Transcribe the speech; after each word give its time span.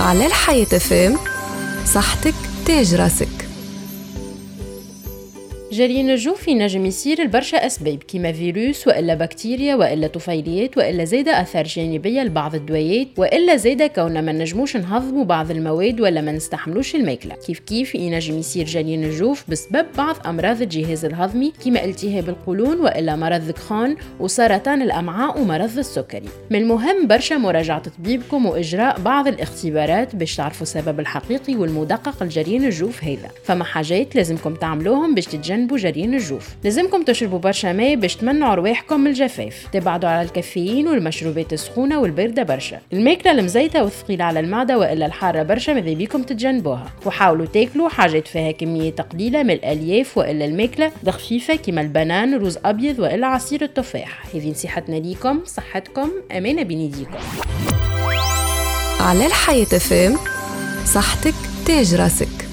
على 0.00 0.26
الحياة 0.26 0.64
FM 0.64 1.18
صحتك 1.86 2.34
تاج 2.66 2.94
راسك. 2.94 3.45
جريان 5.72 6.10
الجوف 6.10 6.48
ينجم 6.48 6.86
يصير 6.86 7.22
لبرشا 7.22 7.66
أسباب 7.66 7.98
كيما 7.98 8.32
فيروس 8.32 8.86
وإلا 8.86 9.14
بكتيريا 9.14 9.74
وإلا 9.74 10.06
طفيليات 10.06 10.78
وإلا 10.78 11.04
زيادة 11.04 11.40
أثار 11.40 11.64
جانبية 11.64 12.22
لبعض 12.22 12.54
الدويات 12.54 13.08
وإلا 13.16 13.56
زيادة 13.56 13.86
كوننا 13.86 14.20
ما 14.20 14.32
نجموش 14.32 14.76
نهضموا 14.76 15.24
بعض 15.24 15.50
المواد 15.50 16.00
ولا 16.00 16.20
ما 16.20 16.32
نستحملوش 16.32 16.94
الماكلة. 16.94 17.34
كيف 17.34 17.58
كيف 17.58 17.94
ينجم 17.94 18.38
يصير 18.38 18.66
جريان 18.66 19.04
الجوف 19.04 19.44
بسبب 19.50 19.86
بعض 19.98 20.26
أمراض 20.26 20.62
الجهاز 20.62 21.04
الهضمي 21.04 21.52
كيما 21.64 21.84
التهاب 21.84 22.28
القولون 22.28 22.80
وإلا 22.80 23.16
مرض 23.16 23.48
الكرون 23.48 23.96
وسرطان 24.20 24.82
الأمعاء 24.82 25.40
ومرض 25.40 25.78
السكري. 25.78 26.28
من 26.50 26.58
المهم 26.58 27.06
برشا 27.06 27.34
مراجعة 27.34 27.82
طبيبكم 27.98 28.46
وإجراء 28.46 29.00
بعض 29.00 29.28
الاختبارات 29.28 30.16
باش 30.16 30.36
تعرفوا 30.36 30.62
السبب 30.62 31.00
الحقيقي 31.00 31.56
والمدقق 31.56 32.22
لجريان 32.22 32.64
الجوف 32.64 33.04
هذا. 33.04 33.30
فما 33.44 33.64
حاجات 33.64 34.16
لازمكم 34.16 34.54
تعملوهم 34.54 35.14
باش 35.14 35.24
تتجنبوا 35.24 35.55
تجنبوا 35.56 35.78
جريان 35.78 36.14
الجوف. 36.14 36.48
لازمكم 36.64 37.02
تشربوا 37.02 37.38
برشا 37.38 37.72
ماء 37.72 37.94
باش 37.94 38.16
تمنعوا 38.16 38.54
رواحكم 38.54 39.00
من 39.00 39.06
الجفاف. 39.06 39.66
تبعدوا 39.72 40.08
على 40.08 40.22
الكافيين 40.22 40.88
والمشروبات 40.88 41.52
السخونة 41.52 42.00
والباردة 42.00 42.42
برشا. 42.42 42.80
الماكلة 42.92 43.32
المزيتة 43.32 43.82
والثقيلة 43.82 44.24
على 44.24 44.40
المعدة 44.40 44.78
وإلا 44.78 45.06
الحارة 45.06 45.42
برشا 45.42 45.72
ماذا 45.72 45.94
بيكم 45.94 46.22
تتجنبوها. 46.22 46.92
وحاولوا 47.06 47.46
تاكلوا 47.46 47.88
حاجات 47.88 48.28
فيها 48.28 48.50
كميات 48.50 49.00
قليلة 49.00 49.42
من 49.42 49.50
الألياف 49.50 50.18
وإلا 50.18 50.44
الماكلة. 50.44 50.92
خفيفة 51.08 51.56
كما 51.56 51.80
البنان 51.80 52.34
رز 52.34 52.58
أبيض 52.64 52.98
وإلا 52.98 53.26
عصير 53.26 53.62
التفاح. 53.62 54.26
هذه 54.34 54.50
نصيحتنا 54.50 54.96
ليكم 54.96 55.40
صحتكم 55.46 56.10
أمانة 56.36 56.62
بين 56.62 56.80
يديكم 56.80 57.18
على 59.00 59.26
الحياة 59.26 59.64
فام 59.64 60.16
صحتك 60.84 61.34
تاج 61.66 61.94
راسك. 61.94 62.45